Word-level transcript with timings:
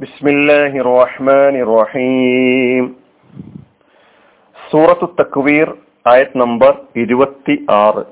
ബിസ്മില്ലാഹി 0.00 0.78
റഹ്മാനി 0.86 1.62
റഹീം 1.70 2.84
സൂറത്തു 4.56 5.06
തക്വീർ 5.20 5.68
ആയത് 6.10 6.38
നമ്പർ 6.42 6.72
ഇരുപത്തി 7.02 7.54
ആറ് 7.78 8.04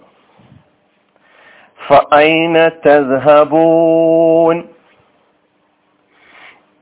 ഫഅൈന 1.80 2.56
തസ്ഹബൂൻ. 2.86 4.58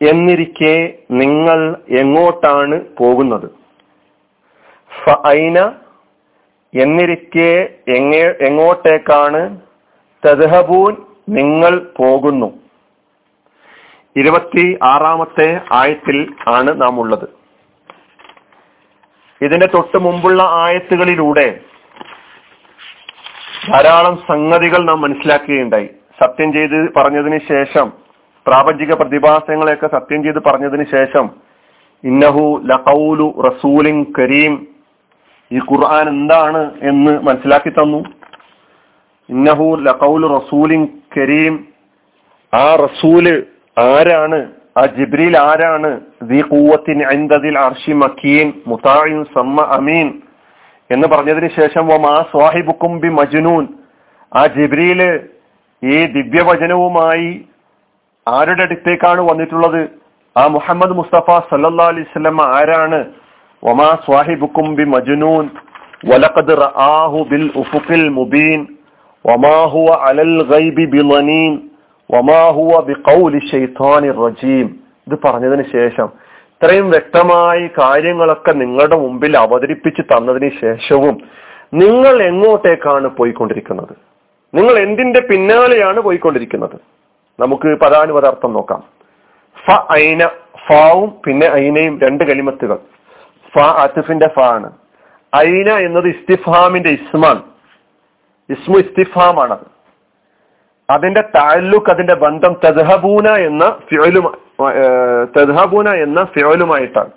എന്നിരിക്കെ 0.00 0.74
നിങ്ങൾ 1.11 1.61
എങ്ങോട്ടാണ് 2.02 2.77
പോകുന്നത്? 2.96 3.48
ഫഐന 4.91 5.59
എന്നിരിക്കെ 6.75 7.50
എങ്ങേ 7.98 8.25
എങ്ങോട്ടേക്കാണ്? 8.48 9.43
തദ്ഹബൂൻ 10.23 10.95
നിങ്ങൾ 11.29 11.73
പോകുന്നു. 12.02 12.48
ഇരുപത്തി 14.16 14.79
ആറാമത്തെ 14.82 15.61
ആയത്തിൽ 15.72 16.34
ആണ് 16.48 16.82
നാം 16.82 17.00
ഉള്ളത് 17.00 17.29
ഇതിന്റെ 19.44 19.66
തൊട്ട് 19.66 19.98
മുമ്പുള്ള 19.98 20.43
ആയത്തുകളിലൂടെ 20.43 21.61
ധാരാളം 23.72 24.16
സംഗതികൾ 24.16 24.84
നാം 24.84 25.00
മനസ്സിലാക്കുകയുണ്ടായി. 25.00 25.88
സത്യം 26.24 26.52
ചെയ്ത് 26.52 26.93
പറഞ്ഞതിന് 26.96 27.38
ശേഷം 27.48 27.93
പ്രാപഞ്ചിക 28.46 28.94
പ്രതിഭാസങ്ങളെയൊക്കെ 28.94 29.86
സത്യം 29.86 30.22
ചെയ്ത് 30.22 30.38
പറഞ്ഞതിന് 30.38 30.85
ശേഷം 30.85 31.30
ഇന്നഹു 32.05 32.62
ലഹൌലു 32.64 33.42
റസൂലിൻ 33.48 34.06
കരീം 34.19 34.66
ഈ 35.52 35.58
ഖുർആൻ 35.58 36.08
എന്താണ് 36.08 36.70
എന്ന് 36.83 37.20
മനസ്സിലാക്കി 37.22 37.69
തന്നു. 37.69 37.98
ഇന്നഹു 39.28 39.77
ലഹൌലു 39.77 40.27
റസൂലിൻ 40.27 40.88
കരീം 41.16 41.69
ആ 42.55 42.74
റസൂൽ 42.74 43.46
ആരാണ്? 43.78 44.47
ആ 44.78 44.86
ജിബ്രീൽ 44.98 45.39
ആരാണ്? 45.39 46.00
അർഷി 47.58 47.92
മക്കീൻ 47.92 48.52
മുതായിൻ 48.66 49.24
സമ്മ 49.24 49.62
അമീൻ. 49.62 50.12
എന്ന് 50.91 51.08
പറഞ്ഞതിന് 51.08 51.48
ശേഷം 51.60 51.86
വമാ 51.86 52.24
സ്വാഹിബുക്കും 52.32 53.00
ബി 53.00 53.08
മജ്നൂൻ. 53.08 53.66
ആ 54.36 54.47
ജിബ്രീൽ 54.47 55.20
ഈ 55.84 56.06
ദിവ്യവചനവുമായി 56.06 57.44
ആരുടെ 58.28 58.62
അടുത്തേക്കാണ് 58.62 59.20
വന്നിട്ടുള്ളത്? 59.20 59.88
ആ 60.36 60.47
മുഹമ്മദ് 60.47 60.91
മുസ്തഫ 60.91 61.30
സല്ലാ 61.30 61.86
അലൈഹി 61.86 62.19
ആരാണ്? 62.42 63.04
ഒമാ 63.62 63.98
സ്വാഹിബുക്കും 64.06 64.74
ബി 64.74 64.82
മജ്നൂൻ. 64.82 65.48
റആഹു 66.50 67.24
ബിൽ 67.30 67.50
ഉഫുഖിൽ 67.56 68.08
മുബീൻ. 68.08 68.66
വമാ 69.27 69.64
ഹുവ 69.64 70.02
അലൽ 70.02 70.42
ഗൈബി 70.42 70.84
ബിഖൗലി 72.80 73.38
റജീം. 74.10 74.80
ഇത് 75.06 75.18
പറഞ്ഞതിന് 75.24 75.64
ശേഷം 75.72 76.08
ഇത്രയും 76.56 76.90
വ്യക്തമായി 76.90 77.70
കാര്യങ്ങളൊക്കെ 77.78 78.52
നിങ്ങളുടെ 78.52 78.96
മുമ്പിൽ 78.96 79.36
അവതരിപ്പിച്ച് 79.36 80.02
തന്നതിന് 80.02 80.50
ശേഷവും 80.60 81.18
നിങ്ങൾ 81.74 82.22
എങ്ങോട്ടേക്കാണ് 82.22 83.08
പോയിക്കൊണ്ടിരിക്കുന്നത്? 83.08 83.96
നിങ്ങൾ 84.54 84.78
എന്തിന്റെ 84.78 85.20
പിന്നാലെയാണ് 85.20 86.00
പോയിക്കൊണ്ടിരിക്കുന്നത്? 86.00 86.80
നമുക്ക് 87.40 87.78
പദാനുപദാർത്ഥം 87.78 88.52
നോക്കാം. 88.52 88.82
ഫ 89.66 89.92
ഐന 89.92 90.26
ഫാവും 90.68 91.14
പിന്നെ 91.24 91.46
ഐനയും 91.46 92.00
രണ്ട് 92.00 92.24
കലിമത്തുകൾ. 92.24 92.78
ഫ 93.54 93.58
അത്തിഫിന്റെ 93.58 94.28
ഫ 94.28 94.41
ആണ് 94.41 94.72
ഐന 95.36 95.68
എന്നത് 95.70 96.06
ഇസ്തിഫാമിന്റെ 96.06 96.91
ഇസ്മാൻ 96.91 97.42
ഇസ്മു 98.50 98.78
ഇസ്തിഫാമാണത്. 98.78 99.75
അതിന്റെ 100.90 101.22
താലുക്ക് 101.34 101.90
അതിന്റെ 101.90 102.14
ബന്ധം 102.14 102.52
തദ്ഹബൂന 102.64 103.28
എന്ന 103.28 103.78
ഫിയലുമ 103.88 104.26
തദ്ഹബൂന 105.36 105.88
എന്ന 105.88 106.24
ഫിയലുമായിട്ടാണ് 106.24 107.10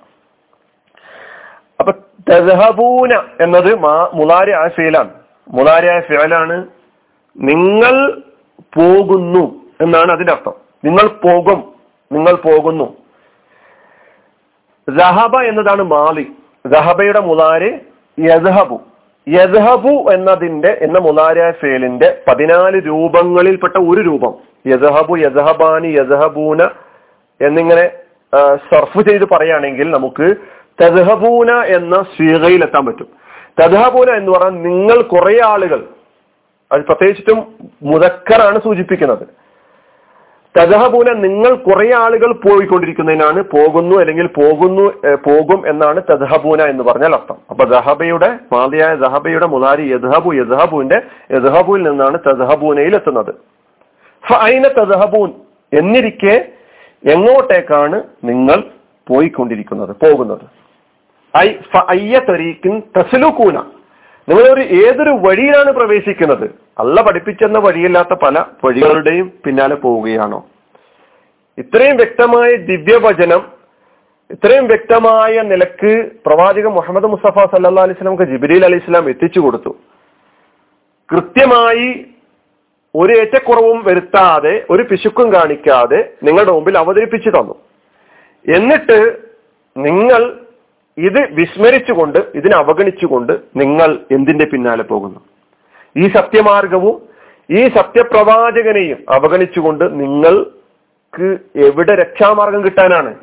അപ്പൊ 1.80 1.92
തദ്ഹബൂന 2.30 3.12
എന്നത് 3.42 3.76
മുലാരി 4.14 4.54
ഫിയലാണ്. 4.68 5.12
മുലാരി 5.50 6.00
ഫിയലാണ് 6.00 6.58
നിങ്ങൾ 7.38 8.22
പോകുന്നു 8.78 9.44
എന്നാണ് 9.82 10.12
അതിന്റെ 10.12 10.34
അർത്ഥം. 10.34 10.54
നിങ്ങൾ 10.86 11.08
പോകും 11.08 11.74
നിങ്ങൾ 12.12 12.36
പോകുന്നു. 12.36 12.98
ജഹബ 14.90 15.36
എന്നതാണ് 15.42 15.84
മാലി. 15.84 16.26
ജഹബയുടെ 16.66 17.20
മുലാരി 17.20 17.72
യദ്ഹബു. 18.20 18.82
യദ്ഹബു 19.38 19.96
എന്നതിന്റെ 20.14 20.72
എന്ന 20.82 20.98
മുലാര 21.06 21.40
ഫേലിന്റെ 21.62 22.08
പതിനാല് 22.28 22.78
രൂപങ്ങളിൽപ്പെട്ട 22.88 23.78
ഒരു 23.90 24.02
രൂപം. 24.02 24.34
യദ്ഹബു 24.68 25.16
യദ്ഹബാനി 25.26 25.90
യദ്ഹബൂന 26.00 26.62
എന്നിങ്ങനെ 27.42 27.86
സർഫ് 28.72 29.00
ചെയ്ത് 29.10 29.26
പറയുകയാണെങ്കിൽ 29.34 29.88
നമുക്ക് 29.98 30.28
തദ്ഹബൂന 30.82 31.52
എന്ന 31.78 31.96
സ്വീകയിൽ 32.14 32.62
എത്താൻ 32.68 32.84
പറ്റും. 32.86 33.10
തദ്ഹബൂന 33.60 34.10
എന്ന് 34.20 34.32
പറഞ്ഞാൽ 34.32 34.64
നിങ്ങൾ 34.70 34.98
കുറെ 35.14 35.36
ആളുകൾ 35.52 35.80
അത് 36.72 36.82
പ്രത്യേകിച്ചിട്ടും 36.86 37.40
മുതക്കറാണ് 37.84 38.58
സൂചിപ്പിക്കുന്നത്. 38.66 39.24
തദഹബൂന 40.56 41.10
നിങ്ങൾ 41.26 41.52
കുറെ 41.66 41.88
ആളുകൾ 42.04 42.32
പോയിക്കൊണ്ടിരിക്കുന്നതിനാണ് 42.46 43.40
പോകുന്നു 43.54 43.96
അല്ലെങ്കിൽ 44.02 44.28
പോകുന്നു 44.38 44.86
പോകും 45.28 45.60
എന്നാണ് 45.72 46.00
തദഹബൂന 46.10 46.62
എന്ന് 46.72 46.84
പറഞ്ഞാൽ 46.84 47.14
അർത്ഥം. 47.18 47.38
അപ്പൊ 47.52 47.64
ദഹബയുടെ 47.74 48.30
മാതിയായ 48.54 48.96
ദഹബയുടെ 48.96 49.48
മുതാരി 49.54 49.86
യദ്ഹബു 49.94 50.32
യദ്ഹബുവിന്റെ 50.40 51.00
യദ്ഹബുവിൽ 51.36 51.84
നിന്നാണ് 51.90 52.18
തദഹബൂനയിൽ 52.28 52.96
എത്തുന്നത്. 53.00 53.32
ഫൈന 54.24 54.64
തദഹബൂൻ 54.80 55.30
എന്നിരിക്കെ 55.72 56.36
എങ്ങോട്ടേക്കാണ് 57.04 57.98
നിങ്ങൾ 58.30 58.60
പോയിക്കൊണ്ടിരിക്കുന്നത് 59.08 59.94
പോകുന്നത്? 60.04 60.46
ഐ 61.34 61.48
ഫയ്യ 61.74 62.16
തരീക്കിൻ 62.30 62.74
തസ്ലുക്കൂന 62.98 63.58
നിങ്ങളൊരു 64.30 64.64
ഏതൊരു 64.86 65.10
വഴിയിലാണ് 65.10 65.72
പ്രവേശിക്കുന്നത്? 65.72 66.48
അല്ല 66.80 67.02
പഠിപ്പിച്ചെന്ന 67.02 67.60
വഴിയില്ലാത്ത 67.60 68.14
പല 68.24 68.46
വഴികളുടെയും 68.66 69.28
പിന്നാലെ 69.46 69.76
പോവുകയാണോ? 69.76 70.40
ഇത്രയും 71.58 71.96
വ്യക്തമായ 71.96 72.50
ദിവ്യവചനം 72.56 73.42
ഇത്രയും 74.32 74.66
വ്യക്തമായ 74.68 75.42
നിലയ്ക്ക് 75.42 75.94
പ്രവാചക 76.26 76.68
മുഹമ്മദ് 76.68 77.08
മുസ്തഫ 77.14 77.46
സല്ലാ 77.54 77.84
അലൈഹി 77.84 77.98
സ്വലാമക്ക് 77.98 78.28
ജിബിരിൽ 78.32 78.66
അലി 78.66 78.76
ഇസ്ലാം 78.76 79.10
എത്തിച്ചു 79.10 79.40
കൊടുത്തു. 79.40 79.72
കൃത്യമായി 81.10 81.88
ഒരു 82.96 83.14
ഏറ്റക്കുറവും 83.20 83.80
വരുത്താതെ 83.88 84.66
ഒരു 84.70 84.84
പിശുക്കും 84.84 85.34
കാണിക്കാതെ 85.34 86.00
നിങ്ങളുടെ 86.24 86.52
മുമ്പിൽ 86.52 86.78
അവതരിപ്പിച്ചു 86.78 87.30
തന്നു. 87.30 87.56
എന്നിട്ട് 88.46 89.00
നിങ്ങൾ 89.78 90.22
ഇത് 91.06 91.20
വിസ്മരിച്ചുകൊണ്ട് 91.32 92.20
ഇതിനെ 92.36 92.56
അവഗണിച്ചുകൊണ്ട് 92.58 93.34
നിങ്ങൾ 93.56 94.00
എന്തിന്റെ 94.12 94.46
പിന്നാലെ 94.46 94.84
പോകുന്നു? 94.84 95.20
ഈ 95.98 96.08
സത്യമാർഗവും 96.14 97.10
ഈ 97.50 97.68
സത്യപ്രവാചകനെയും 97.68 99.00
അവഗണിച്ചുകൊണ്ട് 99.10 100.00
നിങ്ങൾക്ക് 100.00 101.28
എവിടെ 101.68 101.96
രക്ഷാമാർഗം 101.96 102.66
കിട്ടാനാണ്? 102.66 103.16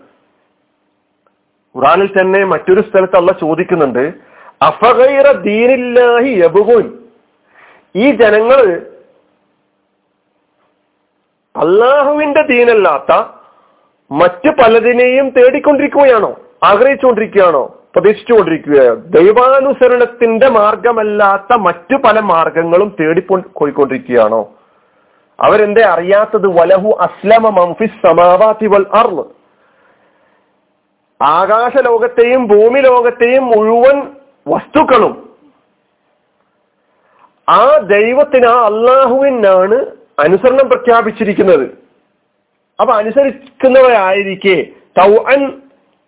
ഖുറാനിൽ 1.76 2.06
തന്നെ 2.06 2.44
മറ്റൊരു 2.44 2.81
സ്ഥലത്ത് 2.81 3.16
അല്ല 3.16 3.32
ചോദിക്കുന്നുണ്ട് 3.32 4.15
അഫഗൈറ 4.62 5.32
ദീനില്ലാഹി 5.32 6.31
യബുഗുൻ? 6.44 6.86
ഈ 7.97 8.10
ജനങ്ങൾ 8.10 8.60
അള്ളാഹുവിന്റെ 11.56 12.42
ദീനല്ലാത്ത 12.42 13.12
മറ്റു 14.10 14.50
പലതിനെയും 14.62 15.28
തേടിക്കൊണ്ടിരിക്കുകയാണോ? 15.28 16.32
ആഗ്രഹിച്ചുകൊണ്ടിരിക്കുകയാണോ? 16.62 17.64
പ്രതീക്ഷിച്ചുകൊണ്ടിരിക്കുകയോ 17.96 18.94
ദൈവാനുസരണത്തിന്റെ 18.94 20.48
മാർഗമല്ലാത്ത 20.48 21.56
മറ്റു 21.56 21.96
പല 21.96 22.20
മാർഗങ്ങളും 22.20 22.96
തേടിപ്പോയിക്കൊണ്ടിരിക്കുകയാണോ 23.00 24.54
അവരെന്തേ 25.38 25.82
അറിയാത്തത്? 25.82 26.46
വലഹു 26.46 26.96
അസ്ലമ 27.00 27.48
മംഫിസ് 27.48 28.06
സമാവാത്തി 28.06 28.66
വൽ 28.66 28.86
അർവ് 28.94 29.24
ആകാശ 31.22 31.76
ലോകത്തെയും 31.76 32.47
ഭൂമി 32.47 32.80
ലോകത്തെയും 32.80 33.47
മുഴുവൻ 33.47 33.97
വസ്തുക്കളും 34.48 35.14
ആ 37.48 37.76
ദൈവത്തിന് 37.78 38.47
ആ 38.47 38.64
അള്ളാഹുവിനാണ് 38.64 39.86
അനുസരണം 40.18 40.68
പ്രഖ്യാപിച്ചിരിക്കുന്നത്. 40.68 41.66
അപ്പൊ 42.80 42.94
അനുസരിക്കുന്നവരായിരിക്കെ 42.94 44.66
തൗ 44.98 45.22
അൻ 45.22 45.60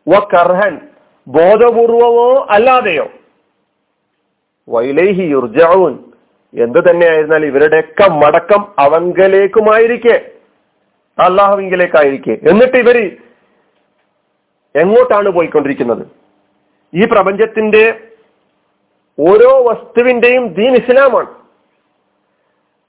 വ 0.09 0.19
കർഹൻ 0.19 0.79
ബോധപൂർവമോ 1.29 2.47
അല്ലാതെയോ. 2.51 3.09
വൈലേഹി 4.69 5.23
യുർജാവൂൻ 5.23 5.99
എന്ത് 6.55 6.91
തന്നെയായിരുന്നാൽ 6.91 7.47
ഇവരുടെയൊക്കെ 7.47 8.11
മടക്കം 8.11 8.75
അവങ്കലേക്കുമായിരിക്കെ. 8.79 10.31
അള്ളാഹുവിങ്കിലേക്കായിരിക്കെ. 11.19 12.31
എന്നിട്ട് 12.31 12.77
ഇവർ 12.77 13.17
എങ്ങോട്ടാണ് 14.77 15.29
പോയിക്കൊണ്ടിരിക്കുന്നത്? 15.29 16.07
ഈ 16.95 17.05
പ്രപഞ്ചത്തിന്റെ 17.05 18.01
ഓരോ 19.21 19.65
വസ്തുവിന്റെയും 19.69 20.49
ദീൻ 20.49 20.75
ഇസ്ലാമാണ്. 20.75 21.39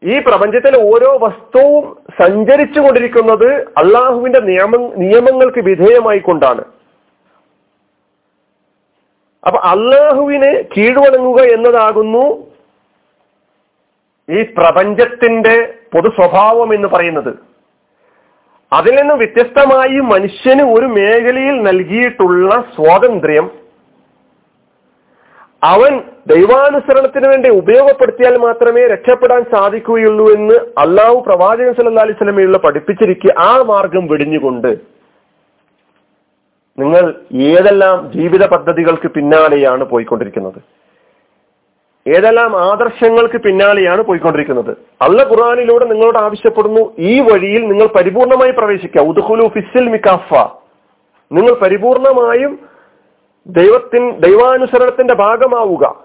ഈ 0.04 0.19
പ്രപഞ്ചത്തിലെ 0.19 0.94
ഓരോ 0.94 1.18
വസ്തുവും 1.18 1.98
സഞ്ചരിച്ചു 2.22 2.80
കൊണ്ടിരിക്കുന്നത് 2.80 3.62
അള്ളാഹുവിന്റെ 3.62 4.39
നിയമ 4.39 4.94
നിയമങ്ങൾക്ക് 4.95 5.60
വിധേയമായി 5.60 6.19
കൊണ്ടാണ് 6.19 6.63
അപ്പൊ 9.44 9.59
അള്ളാഹുവിന് 9.71 10.51
കീഴ്വണങ്ങുക 10.74 11.39
എന്നതാകുന്നു 11.56 12.25
ഈ 14.30 14.41
പ്രപഞ്ചത്തിന്റെ 14.57 15.56
പൊതു 15.94 16.09
സ്വഭാവം 16.18 16.69
എന്ന് 16.74 16.88
പറയുന്നത്. 16.88 17.31
അതിൽ 18.71 18.94
നിന്ന് 18.95 19.13
വ്യത്യസ്തമായി 19.13 20.00
മനുഷ്യന് 20.13 20.63
ഒരു 20.74 20.88
മേഖലയിൽ 20.97 21.56
നൽകിയിട്ടുള്ള 21.69 22.50
സ്വാതന്ത്ര്യം 22.75 23.45
അവൻ 25.63 25.94
ദൈവാനുസരണത്തിന് 26.27 27.27
വേണ്ടി 27.27 27.50
ഉപയോഗപ്പെടുത്തിയാൽ 27.50 28.36
മാത്രമേ 28.44 28.83
രക്ഷപ്പെടാൻ 28.88 29.41
സാധിക്കുകയുള്ളൂ 29.53 30.25
എന്ന് 30.36 30.57
അള്ളാഹു 30.83 31.18
പ്രവാചകൻ 31.27 31.74
സല്ലാ 31.74 32.03
അലൈഹി 32.03 32.19
സ്വലമയുള്ള 32.21 32.57
പഠിപ്പിച്ചിരിക്കുക 32.57 33.33
ആ 33.47 33.51
മാർഗം 33.71 34.06
വെടിഞ്ഞുകൊണ്ട്. 34.07 34.71
നിങ്ങൾ 36.79 37.15
ഏതെല്ലാം 37.33 38.11
ജീവിത 38.11 38.47
പദ്ധതികൾക്ക് 38.47 39.07
പിന്നാലെയാണ് 39.07 39.83
പോയിക്കൊണ്ടിരിക്കുന്നത്? 39.83 40.61
ഏതെല്ലാം 42.07 42.71
ആദർശങ്ങൾക്ക് 42.71 43.37
പിന്നാലെയാണ് 43.37 44.01
പോയിക്കൊണ്ടിരിക്കുന്നത്? 44.01 44.77
അള്ള 45.01 45.23
ഖുറാനിലൂടെ 45.23 45.85
നിങ്ങളോട് 45.85 46.17
ആവശ്യപ്പെടുന്നു 46.17 46.95
ഈ 46.99 47.19
വഴിയിൽ 47.19 47.67
നിങ്ങൾ 47.67 47.87
പരിപൂർണമായി 47.87 48.51
പ്രവേശിക്കുക. 48.51 49.01
ഉദുഹുലു 49.01 49.47
ഫിസിൽ 49.47 49.89
മിക്കാഫ 49.89 50.33
നിങ്ങൾ 51.31 51.53
പരിപൂർണമായും 51.53 52.59
ദൈവത്തിൻ 53.47 54.19
ദൈവാനുസരണത്തിന്റെ 54.19 55.13
ഭാഗമാവുക. 55.13 56.03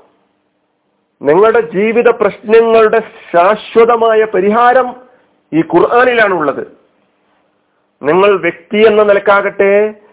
നിങ്ങളുടെ 1.22 1.60
ജീവിത 1.60 2.10
പ്രശ്നങ്ങളുടെ 2.10 3.00
ശാശ്വതമായ 3.32 4.24
പരിഹാരം 4.24 4.96
ഈ 5.52 5.60
ഖുർആാനിലാണുള്ളത്. 5.60 6.66
നിങ്ങൾ 8.02 8.40
വ്യക്തി 8.40 8.86
എന്ന 8.86 9.02
നിലക്കാകട്ടെ 9.02 10.03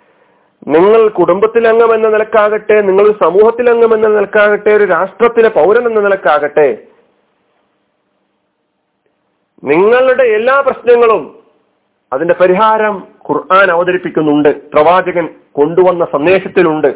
നിങ്ങൾ 0.68 1.08
കുടുംബത്തിലംഗം 1.08 1.94
എന്ന 1.94 2.08
നിലക്കാകട്ടെ 2.08 2.82
നിങ്ങൾ 2.82 3.06
സമൂഹത്തിലംഗം 3.24 3.94
എന്ന 3.94 4.08
നിലക്കാകട്ടെ 4.08 4.70
ഒരു 4.70 4.84
രാഷ്ട്രത്തിലെ 4.84 5.50
പൗരൻ 5.50 5.88
എന്ന 5.88 6.00
നിലക്കാകട്ടെ 6.00 6.78
നിങ്ങളുടെ 9.64 10.24
എല്ലാ 10.24 10.60
പ്രശ്നങ്ങളും 10.60 11.44
അതിന്റെ 12.14 12.34
പരിഹാരം 12.42 13.04
ഖുർആൻ 13.30 13.72
അവതരിപ്പിക്കുന്നുണ്ട് 13.72 14.72
പ്രവാചകൻ 14.72 15.30
കൊണ്ടുവന്ന 15.52 16.06
സന്ദേശത്തിലുണ്ട്. 16.06 16.88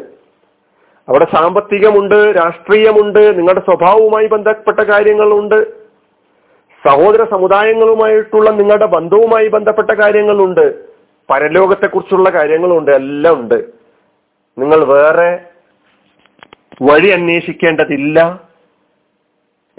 അവിടെ 1.08 1.26
സാമ്പത്തികമുണ്ട് 1.34 2.14
രാഷ്ട്രീയമുണ്ട് 2.14 3.38
നിങ്ങളുടെ 3.38 3.60
സ്വഭാവവുമായി 3.60 4.26
ബന്ധപ്പെട്ട 4.26 4.80
കാര്യങ്ങളുണ്ട് 4.80 5.86
സഹോദര 6.86 7.24
സമുദായങ്ങളുമായിട്ടുള്ള 7.30 8.50
നിങ്ങളുടെ 8.50 8.86
ബന്ധവുമായി 8.86 9.48
ബന്ധപ്പെട്ട 9.48 9.90
കാര്യങ്ങളുണ്ട്. 9.90 10.85
പരലോകത്തെക്കുറിച്ചുള്ള 11.30 12.30
കാര്യങ്ങളുണ്ട് 12.30 12.90
എല്ലാം 12.90 13.40
ഉണ്ട് 13.40 13.58
നിങ്ങൾ 14.58 14.84
വേറെ 14.84 15.30
വഴി 16.82 17.08
അന്വേഷിക്കേണ്ടതില്ല 17.08 18.40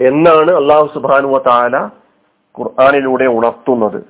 എന്നാണ് 0.00 0.50
അള്ളാഹു 0.50 0.86
സുബാനുവ 0.94 1.38
താല 1.46 1.76
ഖുർആാനിലൂടെ 2.58 3.24
ഉണർത്തുന്നത്. 3.24 4.00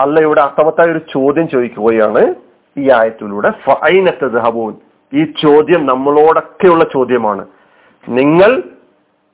അല്ല 0.00 0.20
ഇവിടെ 0.20 0.40
ഒരു 0.82 0.98
ചോദ്യം 0.98 1.48
ചോദിക്കുകയാണ് 1.48 2.34
ഈ 2.76 2.90
ആയത്തിലൂടെ. 2.90 3.50
ഫൈനത്ത് 3.50 4.26
ദഹബൂൻ 4.32 4.74
ഈ 5.12 5.24
ചോദ്യം 5.24 5.86
നമ്മളോടൊക്കെയുള്ള 5.86 6.84
ചോദ്യമാണ്. 6.92 7.46
നിങ്ങൾ 8.08 8.62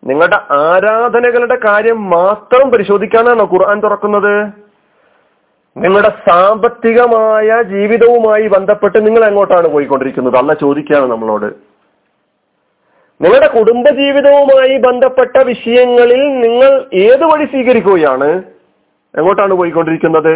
നിങ്ങളുടെ 0.05 0.39
ആരാധനകളുടെ 0.51 1.59
കാര്യം 1.67 2.11
മാത്രം 2.11 2.71
പരിശോധിക്കാനാണോ 2.71 3.45
ഖുർആൻ 3.53 3.81
തുറക്കുന്നത്? 3.81 4.62
നിങ്ങളുടെ 5.77 6.09
സാമ്പത്തികമായ 6.09 7.63
ജീവിതവുമായി 7.63 8.49
ബന്ധപ്പെട്ട് 8.49 9.07
നിങ്ങൾ 9.07 9.25
എങ്ങോട്ടാണ് 9.25 9.69
പോയിക്കൊണ്ടിരിക്കുന്നത്? 9.69 10.37
അല്ല 10.37 10.55
ചോദിക്കുകയാണ് 10.55 11.11
നമ്മളോട്. 11.11 11.47
നിങ്ങളുടെ 13.23 13.47
കുടുംബ 13.47 13.89
ജീവിതവുമായി 13.89 14.79
ബന്ധപ്പെട്ട 14.79 15.43
വിഷയങ്ങളിൽ 15.43 16.23
നിങ്ങൾ 16.39 16.87
ഏത് 16.95 17.25
വഴി 17.25 17.45
സ്വീകരിക്കുകയാണ്? 17.45 18.43
എങ്ങോട്ടാണ് 19.19 19.55
പോയിക്കൊണ്ടിരിക്കുന്നത്? 19.55 20.35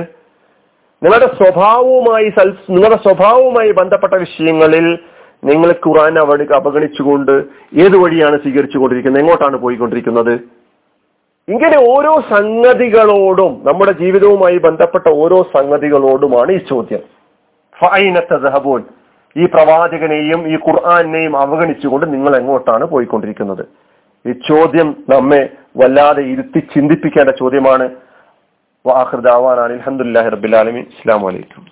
നിങ്ങളുടെ 1.02 1.26
സ്വഭാവവുമായി 1.26 2.28
സൽ 2.30 2.48
നിങ്ങളുടെ 2.70 2.96
സ്വഭാവവുമായി 2.96 3.72
ബന്ധപ്പെട്ട 3.72 4.14
വിഷയങ്ങളിൽ 4.14 4.98
നിങ്ങൾ 5.44 5.72
ഖുറാൻ 5.72 6.18
അവ 6.18 6.46
അവഗണിച്ചുകൊണ്ട് 6.54 7.44
ഏത് 7.74 7.96
വഴിയാണ് 7.96 8.36
സ്വീകരിച്ചുകൊണ്ടിരിക്കുന്നത്? 8.36 9.22
എങ്ങോട്ടാണ് 9.22 9.56
പോയിക്കൊണ്ടിരിക്കുന്നത്? 9.56 10.65
ഇങ്ങനെ 11.48 11.78
ഓരോ 11.88 12.12
സംഗതികളോടും 12.30 13.52
നമ്മുടെ 13.66 13.92
ജീവിതവുമായി 13.92 14.58
ബന്ധപ്പെട്ട 14.58 15.06
ഓരോ 15.22 15.38
സംഗതികളോടുമാണ് 15.56 16.52
ഈ 16.52 16.58
ചോദ്യം. 16.70 17.02
ഫൈനത്തഹബൂൻ 17.76 18.82
ഈ 19.36 19.46
പ്രവാചകനെയും 19.46 20.40
ഈ 20.52 20.56
ഖുർആാനെയും 20.56 21.34
അവഗണിച്ചുകൊണ്ട് 21.36 22.06
നിങ്ങൾ 22.14 22.36
എങ്ങോട്ടാണ് 22.36 22.84
പോയിക്കൊണ്ടിരിക്കുന്നത്? 22.84 23.64
ഈ 24.24 24.32
ചോദ്യം 24.50 24.88
നമ്മെ 25.08 25.42
വല്ലാതെ 25.76 26.22
ഇരുത്തി 26.32 26.60
ചിന്തിപ്പിക്കേണ്ട 26.74 27.30
ചോദ്യമാണ്. 27.30 27.86
വാഹൃദാവാൻ 28.86 29.58
അലഹമുല്ലാഹി 29.60 30.28
റബിലാലമി 30.28 30.82
ഇസ്ലാം 30.94 31.22
വലൈക്കും 31.22 31.64